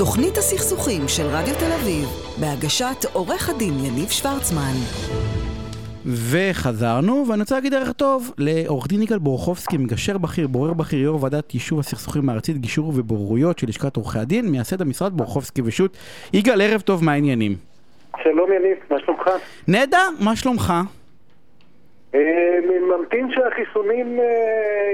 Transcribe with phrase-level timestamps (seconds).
[0.00, 2.06] תוכנית הסכסוכים של רדיו תל אביב,
[2.40, 4.76] בהגשת עורך הדין יניב שוורצמן.
[6.30, 11.22] וחזרנו, ואני רוצה להגיד ערך טוב לעורך דין יגאל בורחובסקי, מגשר בכיר, בורר בכיר, יו"ר
[11.22, 15.96] ועדת יישוב הסכסוכים הארצית, גישור ובוררויות של לשכת עורכי הדין, מייסד המשרד בורחובסקי ושות'.
[16.32, 17.52] יגאל, ערב טוב, מה העניינים?
[18.22, 19.30] שלום יניב, מה שלומך?
[19.68, 20.72] נהדר, מה שלומך?
[22.90, 24.24] ממתין שהחיסונים אה,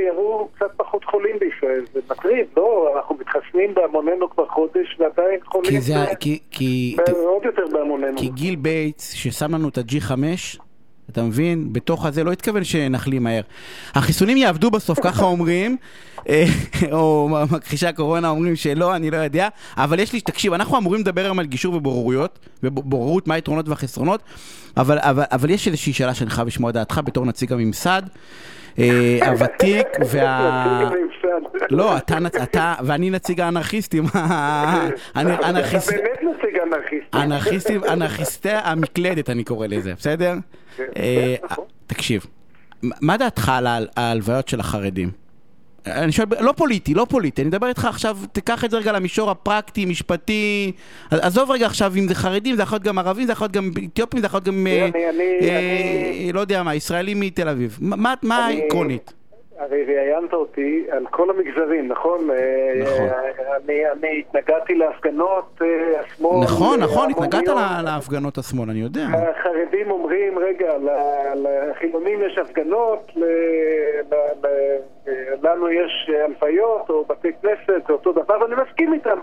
[0.06, 2.92] יראו קצת פחות חולים בישראל, זה מטריד, לא?
[2.96, 8.18] אנחנו מתחסנים בהמוננו כבר חודש ועדיין חולים כי זה, ב- כי, כי, עוד יותר בהמוננו.
[8.18, 10.12] כי ביל גייטס, ששם לנו את ה-G5,
[11.10, 11.72] אתה מבין?
[11.72, 13.42] בתוך הזה לא התכוון שנחלים מהר.
[13.94, 15.76] החיסונים יעבדו בסוף, ככה אומרים,
[16.28, 16.44] אה,
[16.92, 21.24] או מכחישי הקורונה אומרים שלא, אני לא יודע, אבל יש לי, תקשיב, אנחנו אמורים לדבר
[21.24, 24.22] היום על גישור ובוררויות, ובוררות, מה היתרונות והחסרונות,
[24.76, 28.02] אבל, אבל, אבל יש איזושהי שאלה שאני חייב לשמוע את דעתך בתור נציג הממסד.
[28.78, 30.90] אה, הוותיק וה...
[31.70, 31.96] לא,
[32.42, 34.88] אתה, ואני נציג האנרכיסטים, אתה.
[35.92, 36.85] באמת נציג אנרכיסט.
[37.22, 40.34] אנרכיסטים, אנרכיסטי המקלדת אני קורא לזה, בסדר?
[40.76, 41.64] כן, אה, נכון.
[41.86, 42.26] תקשיב,
[42.82, 45.10] מה דעתך על ההלוויות של החרדים?
[45.86, 49.30] אני שואל, לא פוליטי, לא פוליטי, אני מדבר איתך עכשיו, תיקח את זה רגע למישור
[49.30, 50.72] הפרקטי, משפטי,
[51.10, 53.52] עז- עזוב רגע עכשיו אם זה חרדים, זה יכול להיות גם ערבים, זה יכול להיות
[53.52, 54.88] גם אתיופים, זה יכול להיות גם, אה,
[55.42, 57.78] אה, לא יודע מה, ישראלים מתל אביב.
[57.80, 58.14] מה-
[58.46, 59.12] העקרונית?
[59.58, 62.30] הרי ראיינת אותי על כל המגזרים, נכון?
[62.30, 62.36] אה,
[62.82, 63.08] נכון.
[63.64, 66.44] אני אני התנגדתי להפגנות אה, השמאל.
[66.44, 67.48] נכון, נכון, התנגדת.
[67.48, 69.00] לה- להפגנות השמאל, אני יודע.
[69.12, 70.72] החרדים אומרים, רגע,
[71.34, 73.24] לחילונים יש הפגנות, ל-
[74.10, 74.78] ל- ל-
[75.42, 79.18] לנו יש הלוויות או בתי כנסת, זה אותו דבר, ואני מסכים איתם.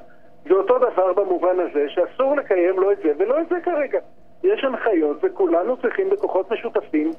[0.48, 4.00] זה אותו דבר במובן הזה שאסור לקיים לא את זה ולא את זה כרגע.
[4.44, 7.12] יש הנחיות וכולנו צריכים בכוחות משותפים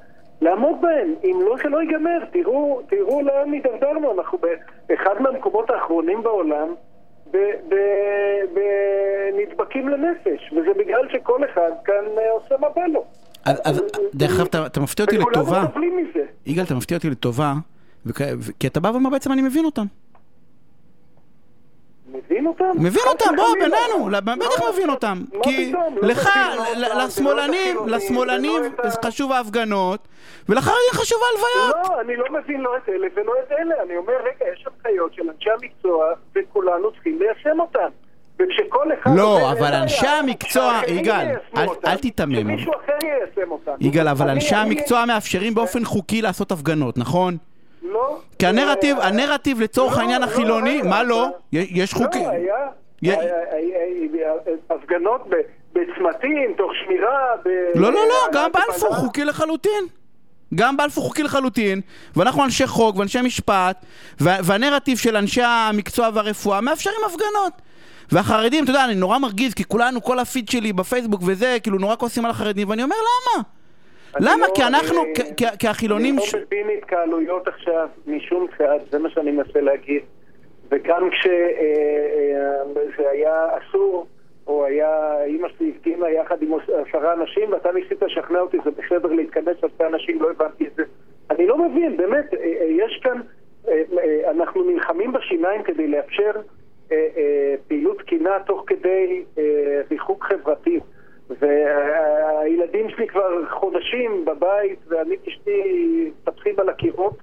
[0.45, 1.15] לעמוד בהן.
[1.25, 2.19] אם לא, שלא ייגמר.
[2.33, 4.13] תראו, תראו לאן הידרדרנו.
[4.19, 4.39] אנחנו
[4.89, 6.69] באחד מהמקומות האחרונים בעולם
[7.31, 7.37] ב-
[7.69, 7.75] ב-
[8.55, 13.05] ב- נדבקים לנפש, וזה בגלל שכל אחד כאן אה, עושה מה בא לו.
[13.45, 13.83] אז, אז
[14.15, 15.41] דרך אגב, אתה- אתה מפתיע אותי לטובה.
[15.43, 16.25] וכולנו סובלים מזה.
[16.47, 17.53] יגאל, אתה מפתיע אותי לטובה,
[18.61, 19.85] כי אתה בא ואומר בעצם אני מבין אותם.
[22.35, 22.71] מבין אותם?
[22.79, 23.45] מבין חס אותם, בוא.
[23.55, 24.71] בינינו, לא, בטח מה?
[24.73, 25.23] מבין אותם.
[25.43, 25.73] כי?
[25.73, 26.29] לא לך,
[27.05, 28.63] לשמאלנים, לשמאלנים
[29.05, 30.01] חשוב ההפגנות,
[30.49, 31.89] ולחרדים חשוב ההלוויות.
[31.91, 33.75] לא, אני לא מבין לא את אלה ולא את אלה.
[33.87, 36.05] אני אומר, רגע, יש הנחיות של אנשי המקצוע,
[36.37, 37.89] וכולנו צריכים ליישם אותן.
[38.39, 39.11] וכשכל אחד...
[39.17, 41.27] לא, אבל אין אנשי המקצוע, יגאל,
[41.87, 42.35] אל- תיתמם.
[42.35, 43.73] שמישהו אחר יישם אותן.
[43.81, 47.37] יגאל, אבל אנשי המקצוע מאפשרים באופן חוקי לעשות הפגנות, נכון?
[47.85, 48.19] לא.
[48.39, 51.27] כי הנרטיב, אה, הנרטיב לצורך לא, העניין לא, החילוני, מה לא?
[51.29, 52.23] אתה- יש- חוקים.
[52.23, 52.31] לא,
[53.03, 53.17] היה...
[54.71, 55.27] הפגנות
[55.73, 57.19] בצמתים, תוך שמירה...
[57.45, 58.95] ב- לא, לא, לא, גם בלפור.
[58.95, 59.85] חוקי לחלוטין.
[60.55, 61.81] גם בלפור חוקי לחלוטין,
[62.17, 63.85] ואנחנו אנשי חוק ואנשי משפט,
[64.21, 67.53] וה- והנרטיב של אנשי המקצוע והרפואה מאפשרים הפגנות.
[68.13, 71.97] והחרדים, אתה יודע, אני נורא מרגיז, כי כולנו, כל הפיד שלי בפייסבוק וזה, כאילו נורא
[71.97, 73.43] כועסים על החרדים, ואני אומר, למה?
[74.21, 74.47] למה?
[74.47, 76.17] לא- כי אנחנו, אני- כ- כ- כי החילונים...
[76.19, 80.03] אני לא מבין התקהלויות עכשיו משום צעד, זה מה שאני מנסה להגיד.
[80.71, 84.07] וגם כשזה היה אסור,
[84.47, 86.53] או היה, אימא שלי הפגינה יחד עם
[86.89, 90.83] עשרה אנשים, ואתה ניסית לשכנע אותי, זה בסדר להתכנס אלפי אנשים, לא הבנתי את זה.
[91.31, 93.21] אני לא מבין, באמת, אה, אה, יש כאן,
[93.69, 96.31] אה, אה, אנחנו נלחמים בשיניים כדי לאפשר
[96.93, 99.43] אה, אה, פעילות תקינה תוך כדי אה,
[99.91, 100.81] ריחוק חברתי.
[101.31, 107.15] והילדים שלי כבר חודשים בבית, ואני ואשתי מטפחים על הקירות,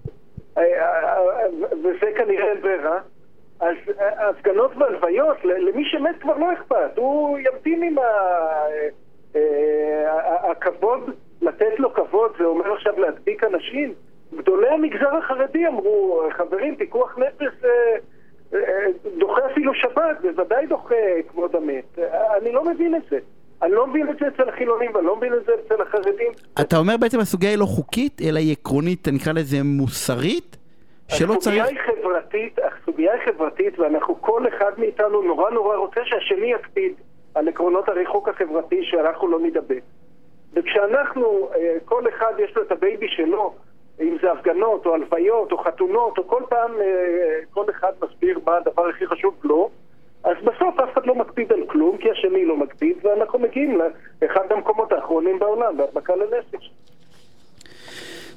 [0.57, 1.47] אה, אה,
[1.83, 2.99] וזה כנראה אין ברירה.
[3.59, 7.95] אז אה, הפגנות והלוויות, למי שמת כבר לא אכפת, הוא ימתין עם
[10.51, 11.09] הכבוד,
[11.41, 13.93] לתת לו כבוד, זה אומר עכשיו להדביק אנשים.
[14.37, 17.53] גדולי המגזר החרדי אמרו, חברים, פיקוח נפש
[19.17, 20.95] דוחה אפילו שבת, בוודאי דוחה
[21.27, 21.99] כבוד המת.
[22.41, 23.19] אני לא מבין את זה.
[23.63, 26.31] אני לא מבין את זה אצל החילונים ואני לא מבין את זה אצל החרדים.
[26.61, 30.57] אתה אומר בעצם הסוגיה היא לא חוקית, אלא היא עקרונית, נקרא לזה מוסרית,
[31.07, 31.65] שלא צריך...
[31.65, 36.93] הסוגיה היא חברתית, הסוגיה היא חברתית, ואנחנו, כל אחד מאיתנו נורא נורא רוצה שהשני יקפיד
[37.35, 39.81] על עקרונות הריחוק החברתי שאנחנו לא נדבק.
[40.53, 43.53] וכשאנחנו, אה, כל אחד יש לו את ה baby שלו,
[44.01, 48.57] אם זה הפגנות או הלוויות או חתונות, או כל פעם אה, כל אחד מסביר מה
[48.57, 49.69] הדבר הכי חשוב לו,
[50.23, 53.79] אז בסוף אף אחד לא מקפיד על כלום, כי השני לא מקפיד, ואנחנו מגיעים
[54.21, 56.71] לאחד המקומות האחרונים בעולם, בהדבקה לנפש.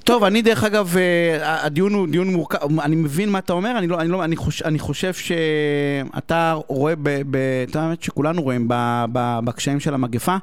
[0.04, 3.86] טוב, אני דרך אגב, אה, הדיון הוא דיון מורכב, אני מבין מה אתה אומר, אני,
[3.86, 8.68] לא, אני, לא, אני, חוש, אני חושב שאתה רואה, אתה יודע, שכולנו רואים
[9.44, 10.36] בקשיים של המגפה.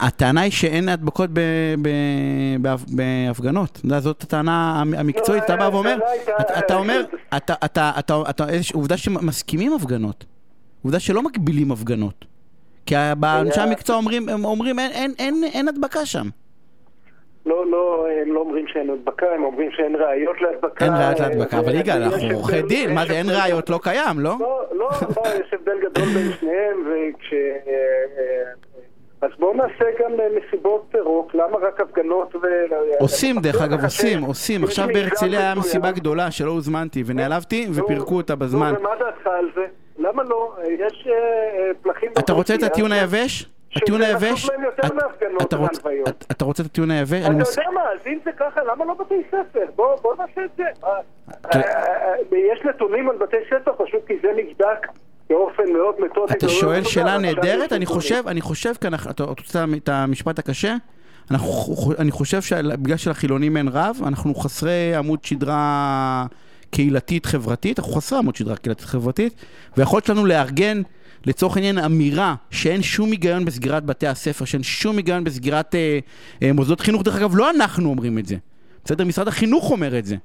[0.00, 1.30] הטענה היא שאין הדבקות
[2.88, 5.98] בהפגנות, זאת הטענה המ- המקצועית, אתה בא ואומר,
[6.56, 7.04] אתה, אומר,
[8.74, 10.24] עובדה שמסכימים הפגנות.
[10.84, 12.24] עובדה שלא מגבילים הפגנות.
[12.86, 14.78] כי אנשי המקצוע אומרים,
[15.54, 16.26] אין, הדבקה שם.
[17.46, 20.84] לא, לא, הם לא אומרים שאין הדבקה, הם אומרים שאין ראיות להדבקה.
[20.84, 24.36] אין ראיות להדבקה, אבל יגאל, אנחנו עורכי דין, מה זה אין ראיות לא קיים, לא?
[24.40, 27.34] לא, לא, לא, יש הבדל גדול בין שניהם, וכש...
[29.22, 32.38] אז בואו נעשה גם מסיבות רוק, למה רק הפגנות ו...
[33.00, 34.64] עושים דרך אגב, עושים, עושים.
[34.64, 38.72] עכשיו בהרצליה היה מסיבה גדולה שלא הוזמנתי ונעלבתי ופירקו אותה בזמן.
[38.72, 39.66] נו, ומה דעתך על זה?
[39.98, 40.56] למה לא?
[40.78, 41.08] יש
[41.82, 42.10] פלחים...
[42.18, 43.50] אתה רוצה את הטיעון היבש?
[43.76, 44.50] הטיעון היבש?
[46.30, 47.22] אתה רוצה את הטיעון היבש?
[47.26, 49.66] אתה יודע מה, אז אם זה ככה, למה לא בתי ספר?
[49.76, 50.64] בוא נעשה את זה.
[52.32, 54.86] יש נתונים על בתי ספר, פשוט כי זה נבדק
[55.30, 56.32] באופן מאוד מתודי.
[56.32, 57.72] אתה שואל שאלה נהדרת?
[57.72, 60.76] אני חושב, אני חושב כאן, אתה רוצה את המשפט הקשה?
[61.98, 66.26] אני חושב שבגלל שלחילונים אין רב, אנחנו חסרי עמוד שדרה
[66.70, 69.44] קהילתית חברתית, אנחנו חסרי עמוד שדרה קהילתית חברתית,
[69.76, 70.82] ויכולת שלנו לארגן
[71.26, 75.98] לצורך העניין אמירה שאין שום היגיון בסגירת בתי הספר, שאין שום היגיון בסגירת אה,
[76.42, 78.36] אה, מוסדות חינוך, דרך אגב לא אנחנו אומרים את זה,
[78.84, 79.04] בסדר?
[79.04, 80.16] משרד החינוך אומר את זה.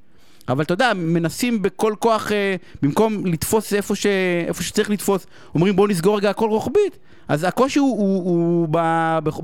[0.52, 4.06] אבל אתה יודע, מנסים בכל כוח, אה, במקום לתפוס איפה, ש,
[4.48, 7.00] איפה שצריך לתפוס, אומרים בואו נסגור רגע הכל רוחבית.
[7.30, 8.78] אז הקושי הוא, הוא, הוא ב,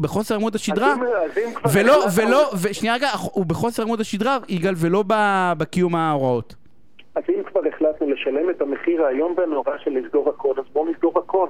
[0.02, 0.94] בחוסר עמוד השדרה,
[1.74, 5.04] ולא, ולא, ושנייה רגע, הוא בחוסר עמוד השדרה, יגאל, ולא
[5.58, 6.56] בקיום ההוראות.
[7.16, 11.20] אז אם כבר החלטנו לשלם את המחיר האיום והנורא של לסגור הכל, אז בואו נסגור
[11.20, 11.48] הכל.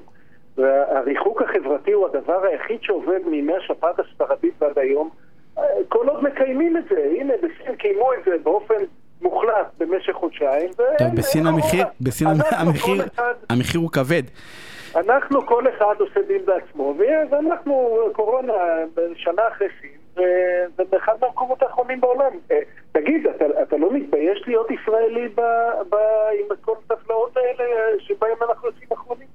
[0.58, 5.10] והריחוק החברתי הוא הדבר היחיד שעובד מימי השפעת הספרדית ועד היום.
[5.90, 8.76] כל עוד מקיימים את זה, הנה בסין קיימו את זה באופן
[9.22, 10.70] מוחלט במשך חודשיים.
[10.74, 13.04] טוב, בסין המחיר, בסין המחיר,
[13.50, 14.24] המחיר הוא כבד.
[14.96, 16.96] אנחנו כל אחד עושה דין בעצמו,
[17.32, 18.54] ואנחנו קורונה
[19.16, 20.24] שנה אחרי סין,
[20.78, 22.32] ובאחד מהמקומות האחרונים בעולם.
[22.92, 25.42] תגיד, אתה, אתה לא מתבייש להיות ישראלי ב,
[25.90, 25.96] ב,
[26.40, 27.66] עם כל הטבלאות האלה
[28.00, 29.28] שבהם אנחנו יוצאים אחרונים?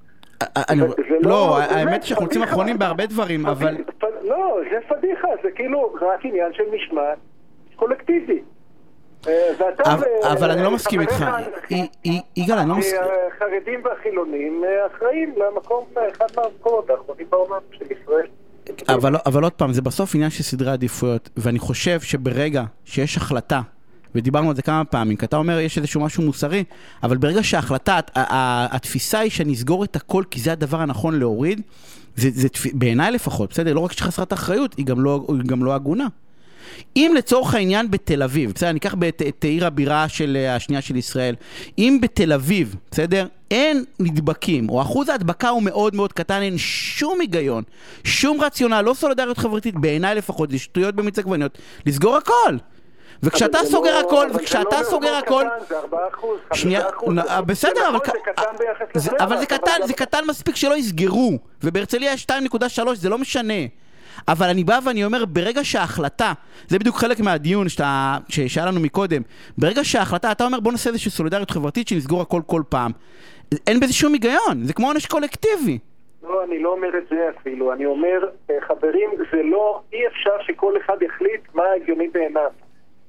[0.56, 0.86] אני, לא,
[1.22, 3.76] לא, האמת שאנחנו יוצאים אחרונים בהרבה דברים, אבל...
[4.22, 7.18] לא, זה פדיחה, זה כאילו רק עניין של משמעת
[7.76, 8.41] קולקטיבי.
[10.32, 11.24] אבל אני לא מסכים איתך.
[12.36, 13.00] יגאל, אני לא מסכים.
[13.36, 14.64] החרדים והחילונים
[14.96, 18.26] אחראים למקום, אחד מהמקומות האחרונים בעולם של ישראל.
[18.88, 23.60] אבל, אבל עוד פעם, זה בסוף עניין של סדרי עדיפויות, ואני חושב שברגע שיש החלטה,
[24.14, 26.64] ודיברנו על זה כמה פעמים, כי אתה אומר יש איזשהו משהו מוסרי,
[27.02, 31.60] אבל ברגע שההחלטה, התפיסה היא שנסגור את הכל כי זה הדבר הנכון להוריד,
[32.16, 33.74] זה, זה בעיניי לפחות, בסדר?
[33.74, 36.06] לא רק שחסרת אחריות, היא גם לא, היא גם לא הגונה.
[36.96, 41.34] אם לצורך העניין בתל אביב, בסדר, ניקח את, את עיר הבירה של השנייה של ישראל,
[41.78, 47.20] אם בתל אביב, בסדר, אין נדבקים, או אחוז ההדבקה הוא מאוד מאוד קטן, אין שום
[47.20, 47.62] היגיון,
[48.04, 52.56] שום רציונל, לא סולידריות חברתית, בעיניי לפחות, זה שטויות במיץ עגבניות, לסגור הכל.
[53.22, 55.44] וכשאתה סוגר הכל, וכשאתה סוגר הכל...
[55.68, 56.84] זה 4%, שנייה,
[57.46, 57.88] בסדר,
[59.20, 63.54] אבל זה קטן, זה קטן מספיק שלא יסגרו, ובהרצליה יש 2.3, זה לא משנה.
[64.28, 66.32] אבל אני בא ואני אומר, ברגע שההחלטה,
[66.68, 67.66] זה בדיוק חלק מהדיון
[68.28, 69.22] שהיה לנו מקודם,
[69.58, 72.90] ברגע שההחלטה, אתה אומר בוא נעשה איזושהי סולידריות חברתית שנסגור הכל כל פעם.
[73.66, 75.78] אין בזה שום היגיון, זה כמו עונש קולקטיבי.
[76.22, 78.28] לא, אני לא אומר את זה אפילו, אני אומר,
[78.60, 82.50] חברים, זה לא, אי אפשר שכל אחד יחליט מה הגיוני בעיניו.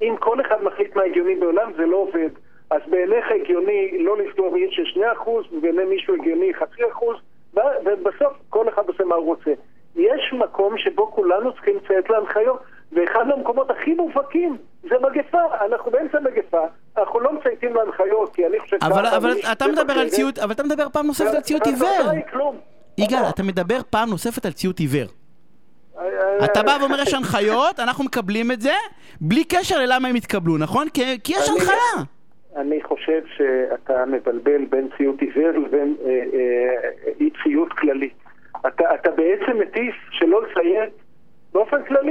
[0.02, 2.30] אם כל אחד מחליט מה הגיוני בעולם, זה לא עובד.
[2.70, 7.16] אז בעיניך הגיוני לא לסגור מעיר של 2% ובעיני מישהו הגיוני חצי אחוז,
[7.86, 9.52] ובסוף כל אחד עושה מה הוא רוצה.
[9.96, 12.60] יש מקום שבו כולנו צריכים לציית להנחיות,
[12.92, 15.66] ואחד מהמקומות הכי מובהקים זה מגפה.
[15.66, 16.62] אנחנו באמצע מגפה,
[16.98, 18.78] אנחנו לא מצייתים להנחיות, כי אני חושב...
[18.82, 22.12] אבל, אבל אתה מדבר על ציות, אבל אתה מדבר פעם נוספת על ציות עיוור.
[22.98, 25.06] יגאל, אתה מדבר פעם נוספת על ציות עיוור.
[26.46, 28.74] אתה בא ואומר יש הנחיות, אנחנו מקבלים את זה,
[29.22, 30.90] בלי קשר ללמה הם התקבלו, נכון?
[30.90, 32.04] כי יש הנחיה.
[32.56, 35.96] אני חושב שאתה מבלבל בין ציות עיוור לבין
[37.20, 38.10] אי ציות כללי.
[38.68, 40.94] אתה, אתה בעצם מטיף שלא לציית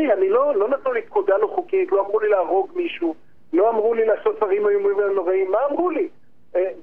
[0.06, 0.12] כללי.
[0.12, 3.14] אני לא, לא נתנו לי פקודה לא חוקית, לא אמרו לי להרוג מישהו,
[3.52, 6.08] לא אמרו לי לעשות דברים איומים ונוראים, מה אמרו לי?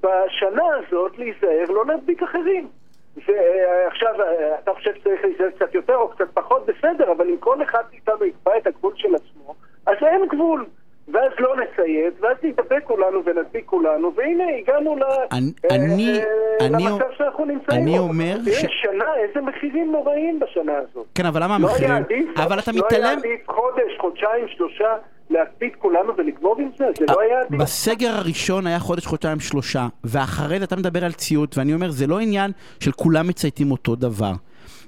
[0.04, 2.68] בשנה הזאת להיזהר, לא להדביק אחרים.
[3.28, 4.14] ועכשיו,
[4.64, 8.26] אתה חושב שצריך להיזהר קצת יותר או קצת פחות, בסדר, אבל אם כל אחד מאיתנו
[8.26, 10.66] יקבע את הגבול של עצמו, אז אין גבול.
[11.14, 14.96] ואז לא נציית, ואז נתאבק כולנו ונדביק כולנו, והנה הגענו
[16.62, 17.82] למצב שאנחנו נמצאים.
[17.82, 18.66] אני אומר ש...
[18.82, 21.06] שנה, איזה מחירים נוראים בשנה הזאת.
[21.16, 21.94] כן, אבל למה המחירים?
[22.36, 23.02] אבל אתה מתעלם...
[23.02, 24.96] לא היה עדיף חודש, חודשיים, שלושה.
[25.30, 27.62] להקפיד כולנו ולגמור עם זה, זה לא היה עדיף.
[27.62, 32.08] בסגר הראשון היה חודש, חודשיים, שלושה, ואחרי זה אתה מדבר על ציות, ואני אומר, זה
[32.08, 34.32] לא עניין של כולם מצייתים אותו דבר.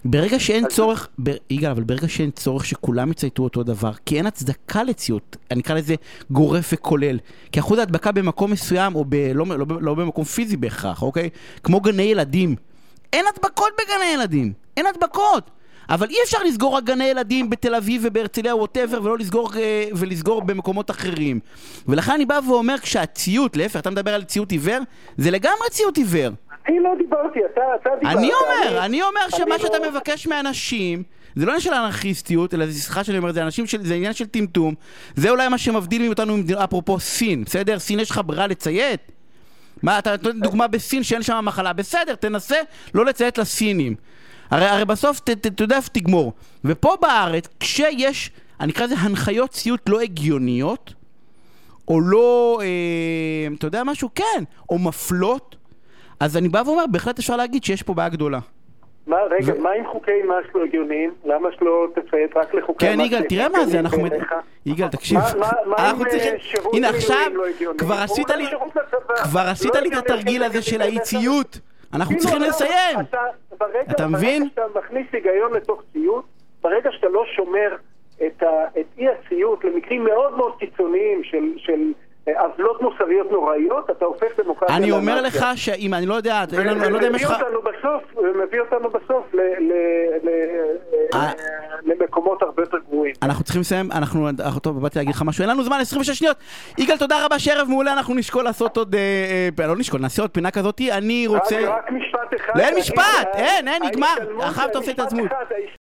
[0.05, 1.31] ברגע שאין צורך, ב...
[1.50, 5.75] יגאל, אבל ברגע שאין צורך שכולם יצייתו אותו דבר, כי אין הצדקה לציות, אני אקרא
[5.75, 5.96] לזה
[6.31, 7.17] גורף וכולל,
[7.51, 9.15] כי אחוז ההדבקה במקום מסוים, או ב...
[9.15, 11.29] לא, לא, לא במקום פיזי בהכרח, אוקיי?
[11.63, 12.55] כמו גני ילדים,
[13.13, 15.51] אין הדבקות בגני ילדים, אין הדבקות.
[15.89, 20.41] אבל אי אפשר לסגור רק גני ילדים בתל אביב ובהרצליה ווטאבר ולא לסגור, אה, ולסגור
[20.41, 21.39] במקומות אחרים.
[21.88, 24.79] ולכן אני בא ואומר כשהציות, להפך, אתה מדבר על ציות עיוור,
[25.17, 26.31] זה לגמרי ציות עיוור.
[26.68, 28.18] אני לא דיברתי, אתה, אתה דיברת.
[28.18, 31.03] אני אומר, אני, אני אומר שמה אני שאתה לא- מבקש מאנשים,
[31.36, 34.13] זה לא עניין של אנרכיסטיות, אלא זה סליחה שאני אומר, זה אנשים של, זה עניין
[34.13, 34.74] של טמטום.
[35.15, 37.80] זה אולי מה שמבדיל אותנו, אפרופו סין, בסדר?
[37.80, 39.12] סין יש לך ברירה לציית?
[39.84, 42.56] מה, אתה נותן דוגמה בסין שאין שם מחלה, בסדר, תנסה
[42.94, 43.96] לא לציית לסינים.
[44.51, 46.34] הרי, הרי בסוף, אתה יודע איפה תגמור.
[46.65, 50.94] ופה בארץ, כשיש, אני אקרא לזה הנחיות ציות לא הגיוניות,
[51.88, 54.10] או לא, אה, אתה יודע משהו?
[54.15, 55.56] כן, או מפלות,
[56.22, 58.40] אז אני בא ואומר, בהחלט אפשר להגיד שיש פה בעיה גדולה.
[59.08, 61.13] מה, רגע, ו- מה עם חוקי מס לא הגיוניים?
[61.25, 62.92] למה שלא תציית רק לחוקי מס?
[62.92, 63.98] כן, יגאל, תראה מה זה, אנחנו...
[64.01, 64.34] בעיניך?
[64.66, 66.34] יגאל, תקשיב, מה- מה- מה עם, אנחנו צריכים...
[66.34, 67.44] אה, שירות הנה עכשיו, לא?
[67.78, 68.46] כבר עשית לי...
[69.24, 70.82] כבר עשית לא לי את התרגיל הזה של?
[70.82, 71.60] האי-ציות.
[71.94, 73.00] אנחנו צריכים לא, לסיים.
[73.92, 74.44] אתה, מבין?
[74.44, 76.25] ברגע שאתה מכניס היגיון לתוך ציות,
[76.62, 77.75] ברגע שאתה לא שומר
[78.28, 78.48] את, ה,
[78.80, 81.44] את אי הציות למקרים מאוד מאוד קיצוניים של,
[82.28, 85.22] עוולות מוסריות נוראיות, אתה הופך דמוקרטיה אני אומר.
[85.22, 87.34] לך שאם, אני לא יודע, אני לא יודע אם יש לך...
[88.18, 89.25] ומביא אותנו בסוף,
[91.13, 91.32] אה.
[91.84, 93.13] למקומות הרבה יותר גרועים.
[93.24, 94.28] אנחנו צריכים לסיים, אנחנו,
[94.62, 96.38] טוב, באתי להגיד לך משהו, אין לנו זמן, 26 שניות.
[96.78, 100.32] יגאל, תודה רבה, שערב מעולה, אנחנו נשקול לעשות עוד, אה, אה, לא נשקול, נעשה עוד
[100.32, 101.60] פינה כזאתי, אני רוצה...
[101.68, 102.54] רק, משפט אחד.
[102.56, 104.16] לא, אין משפט, אין, אין, נגמר.
[104.40, 105.28] אחר אתה עושה התעצמות.
[105.28, 105.46] אחד,